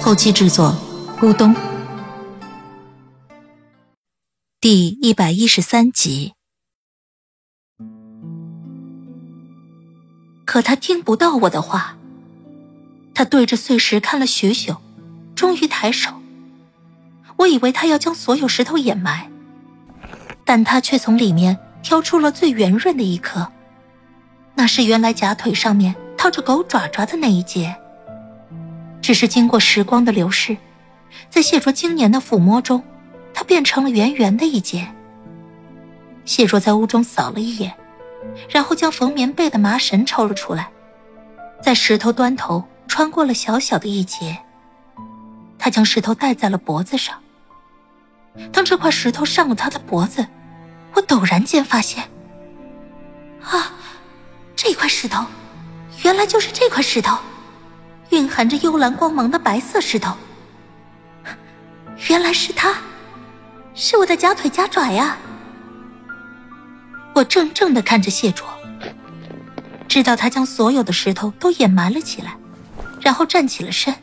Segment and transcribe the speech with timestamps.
[0.00, 0.74] 后期制作：
[1.20, 1.54] 咕咚。
[4.60, 6.34] 第一百一十三集。
[10.46, 11.96] 可他听不到我的话，
[13.12, 14.76] 他对着碎石看了许久，
[15.34, 16.12] 终于抬手。
[17.36, 19.30] 我以为他要将所有石头掩埋，
[20.44, 23.46] 但他却从里面挑出了最圆润的一颗，
[24.54, 27.76] 那是原来假腿上面套着狗爪爪的那一节。
[29.08, 30.54] 只是经过时光的流逝，
[31.30, 32.84] 在谢卓经年的抚摸中。
[33.32, 34.86] 它变成了圆圆的一截。
[36.26, 37.72] 谢卓在屋中扫了一眼，
[38.50, 40.68] 然后将缝棉被的麻绳抽了出来，
[41.62, 44.36] 在石头端头穿过了小小的一截。
[45.58, 47.18] 他将石头戴在了脖子上。
[48.52, 50.26] 当这块石头上了他的脖子，
[50.92, 52.04] 我陡然间发现，
[53.42, 53.72] 啊，
[54.54, 55.24] 这块石头，
[56.04, 57.16] 原来就是这块石头，
[58.10, 60.14] 蕴含着幽蓝光芒的白色石头。
[62.08, 62.74] 原来是他。
[63.74, 65.16] 是我的假腿假爪呀！
[67.14, 68.44] 我怔怔的看着谢卓，
[69.86, 72.36] 知道他将所有的石头都掩埋了起来，
[73.00, 73.94] 然后站起了身。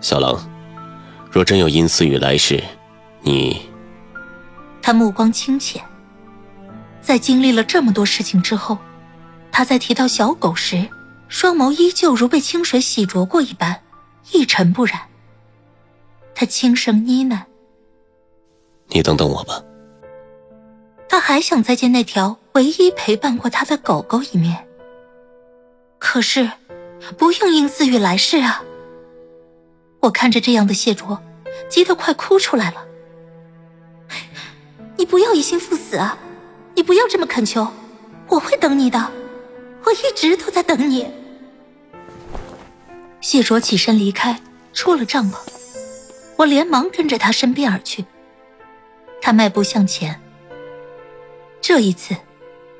[0.00, 0.34] 小狼，
[1.30, 2.64] 若真有阴司与来世，
[3.20, 3.66] 你……
[4.80, 5.82] 他目光清浅，
[7.02, 8.78] 在经历了这么多事情之后，
[9.50, 10.88] 他在提到小狗时，
[11.32, 13.82] 双眸依旧如被清水洗濯过一般，
[14.32, 15.00] 一尘不染。
[16.34, 17.44] 他轻声呢喃。
[18.88, 19.64] 你等等我吧。
[21.08, 24.68] 他还想再见那条唯一陪伴过他的狗狗一面。
[25.98, 26.50] 可是，
[27.16, 28.62] 不用因自欲来世啊！
[30.00, 31.18] 我看着这样的谢卓，
[31.70, 32.86] 急得快哭出来了。
[34.98, 36.18] 你不要一心赴死啊！
[36.74, 37.66] 你不要这么恳求，
[38.28, 39.10] 我会等你的，
[39.86, 41.10] 我一直都在等你。
[43.22, 45.38] 谢卓起身离开，出了帐篷，
[46.36, 48.04] 我连忙跟着他身边而去。
[49.22, 50.20] 他迈步向前。
[51.60, 52.16] 这一次，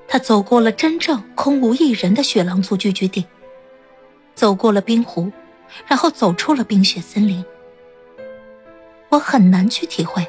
[0.09, 3.25] 他走过了真正空无一人的雪狼族聚居地，
[4.35, 5.31] 走过了冰湖，
[5.87, 7.45] 然后走出了冰雪森林。
[9.11, 10.27] 我很难去体会，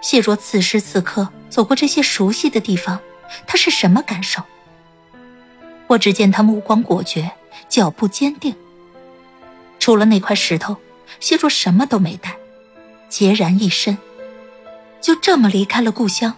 [0.00, 2.98] 谢卓此时此刻走过这些熟悉的地方，
[3.46, 4.42] 他是什么感受。
[5.86, 7.30] 我只见他目光果决，
[7.68, 8.56] 脚步坚定。
[9.88, 10.76] 除了那块石头，
[11.18, 12.36] 谢卓什么都没带，
[13.08, 13.96] 孑然一身。
[15.00, 16.34] 就这么离开了故乡，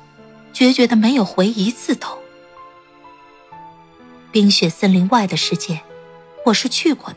[0.53, 2.17] 决绝的没有回一次头。
[4.31, 5.81] 冰雪森林外的世界，
[6.47, 7.17] 我是去过的。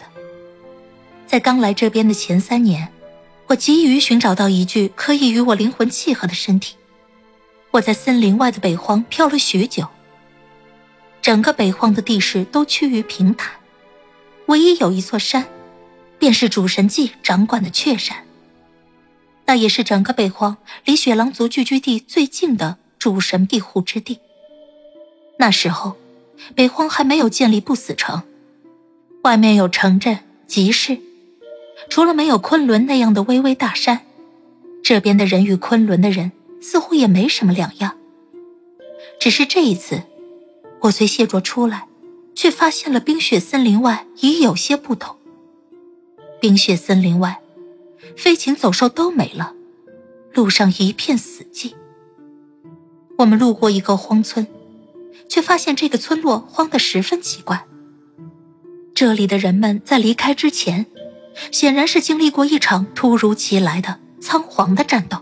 [1.28, 2.92] 在刚来这边的前三年，
[3.46, 6.78] 我急于寻找到一具可以与我灵魂契合的身体。
[7.70, 9.88] 我在森林外的北荒漂了许久。
[11.22, 13.52] 整个北荒的地势都趋于平坦，
[14.48, 15.46] 唯一有一座山，
[16.24, 18.26] 便是主神祭掌管的雀山。
[19.46, 24.22] 那也是整个北荒离雪狼族聚居地最近的主神庇护之地。
[25.38, 25.98] 那时候，
[26.56, 28.24] 北荒还没有建立不死城，
[29.24, 30.98] 外面有城镇、集市，
[31.90, 34.06] 除了没有昆仑那样的巍巍大山，
[34.82, 36.32] 这边的人与昆仑的人
[36.62, 37.98] 似乎也没什么两样。
[39.20, 40.04] 只是这一次，
[40.84, 41.86] 我随谢卓出来，
[42.34, 45.18] 却发现了冰雪森林外已有些不同。
[46.44, 47.40] 冰雪森林外。
[48.18, 49.54] 飞禽走兽都没了，
[50.34, 51.72] 路上一片死寂。
[53.18, 54.46] 我们路过一个荒村，
[55.30, 57.66] 却发现这个村落荒得十分奇怪。
[58.94, 60.86] 这里的人们在离开之前，
[61.50, 65.20] 显然是经历过一场突如其来的仓皇的战斗。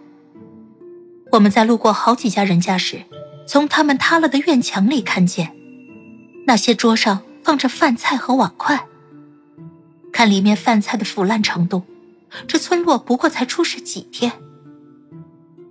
[1.34, 3.04] 我们在路过好几家人家时，
[3.48, 5.56] 从他们塌了的院墙里看见，
[6.48, 8.88] 那些桌上放着饭菜和碗筷，
[10.12, 11.84] 看里面饭菜的腐烂程度。
[12.48, 14.32] 这村落不过才出世几天，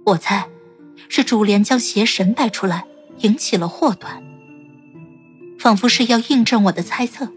[0.04, 0.46] 我猜
[1.08, 2.84] 是主莲将邪神带出来，
[3.20, 4.22] 引起了祸端。
[5.58, 7.28] 仿佛是要印证我的猜测，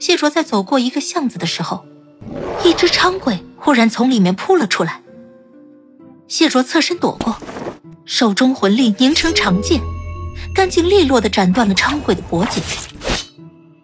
[0.00, 1.84] 谢卓在走过一个巷子的时候，
[2.64, 5.02] 一只昌鬼忽然从里面扑了出来。
[6.26, 7.36] 谢卓侧身躲过，
[8.04, 9.80] 手中魂力凝成长剑，
[10.52, 12.60] 干净利落地斩断了昌鬼的脖颈。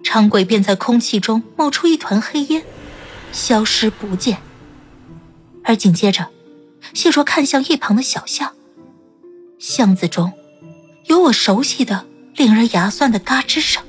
[0.09, 2.65] 昌鬼便在空气中冒出一团黑烟。
[3.31, 4.39] 消失不见。
[5.63, 6.29] 而紧接着，
[6.95, 8.55] 谢卓看向一旁的小巷，
[9.59, 10.33] 巷子中
[11.09, 13.83] 有我熟悉的、令人牙酸的嘎吱声。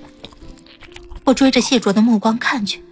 [1.23, 2.83] 我追着谢卓的目光看去，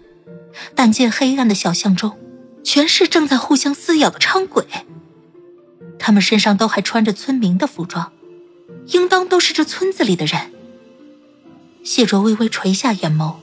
[0.74, 2.18] 但见黑暗的小巷中，
[2.64, 4.66] 全是正在互相撕咬的伥鬼。
[6.00, 8.10] 他们身上都还穿着村民的服装，
[8.94, 10.54] 应当都是这村子里的人。
[11.88, 13.38] 谢卓微微垂下眼眸，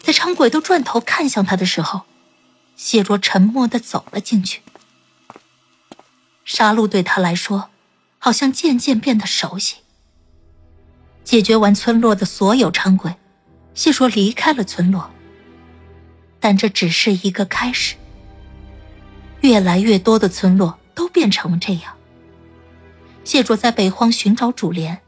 [0.00, 2.04] 在伥鬼都转头看向他的时候，
[2.76, 4.62] 谢卓沉默的走了进去。
[6.46, 7.68] 杀戮对他来说，
[8.18, 9.76] 好像渐渐变得熟悉。
[11.22, 13.16] 解决完村落的所有伥鬼。
[13.74, 15.10] 谢卓离开了村落，
[16.40, 17.96] 但这只是一个开始。
[19.42, 21.94] 越来越多的村落都变成了这样。
[23.24, 25.02] 谢卓在北荒寻找主莲，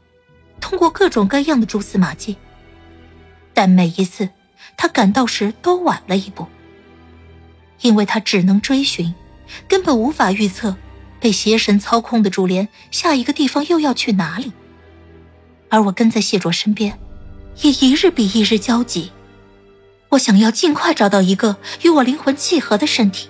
[0.59, 2.37] 通过各种各样的蛛丝马迹，
[3.53, 4.29] 但每一次
[4.77, 6.47] 他赶到时都晚了一步，
[7.81, 9.13] 因为他只能追寻，
[9.67, 10.75] 根本无法预测
[11.19, 14.51] 被邪神操控的主莲下一个地方又要去哪里。
[15.69, 16.97] 而我跟在谢卓身边。
[17.63, 19.11] 也一日比一日焦急，
[20.09, 23.29] 我想要尽快找到一个与我灵魂契合的身体。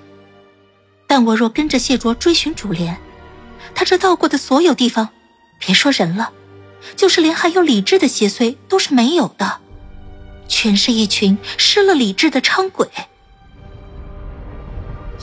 [1.07, 2.97] 但我若跟着谢卓追寻主莲，
[3.73, 5.09] 他这到过的所有地方，
[5.57, 6.31] 别说人了，
[6.95, 9.59] 就是连还有理智的邪祟都是没有的，
[10.61, 12.87] 全是一群失了理智的伥鬼。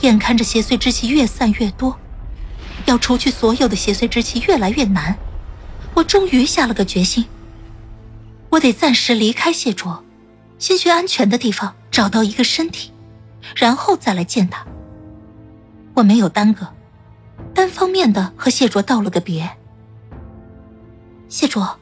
[0.01, 1.97] 眼看着邪祟之气越散越多，
[2.83, 5.17] 要除去所有的邪祟之气越来越难，
[5.93, 7.25] 我终于下了个决心。
[8.49, 10.03] 我得暂时离开谢卓，
[10.57, 12.91] 先去安全的地方找到一个身体，
[13.55, 14.65] 然后再来见他。
[15.93, 16.67] 我没有耽搁，
[17.53, 19.49] 单方面的和谢卓道了个别。
[21.29, 21.79] 谢卓，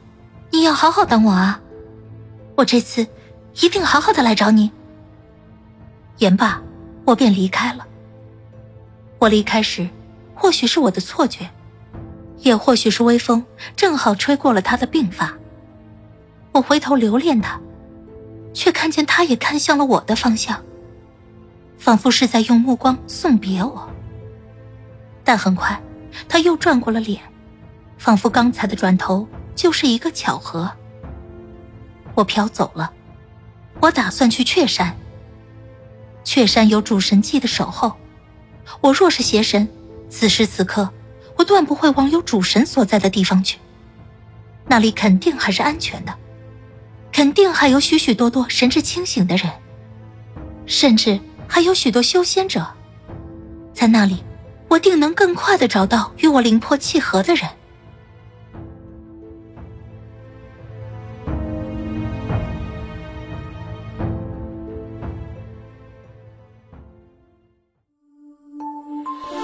[0.52, 1.60] 你要好好等我啊！
[2.56, 3.06] 我这次
[3.60, 4.70] 一定好好的来找你。
[6.18, 6.60] 言罢，
[7.04, 7.86] 我便离开了。
[9.18, 9.88] 我离开时，
[10.34, 11.48] 或许是我的错觉，
[12.38, 13.44] 也或许是微风
[13.74, 15.32] 正好吹过了他的鬓发。
[16.52, 17.60] 我回头留恋他，
[18.52, 20.62] 却看见他也看向了我的方向，
[21.78, 23.88] 仿佛是在用目光送别我。
[25.24, 25.80] 但很快，
[26.28, 27.20] 他又转过了脸，
[27.96, 30.70] 仿佛刚才的转头就是一个巧合。
[32.14, 32.92] 我飘走了，
[33.80, 34.96] 我打算去雀山。
[36.24, 37.92] 雀山有主神祭的守候，
[38.80, 39.68] 我若是邪神，
[40.10, 40.88] 此时此刻，
[41.36, 43.58] 我断不会往有主神所在的地方去，
[44.66, 46.14] 那里肯定还是安全的。
[47.10, 49.50] 肯定还有许许多多神志清醒的人，
[50.66, 52.66] 甚至还有许多修仙者，
[53.72, 54.22] 在那里，
[54.68, 57.48] 我定能更快的找到与我灵魄契合的人。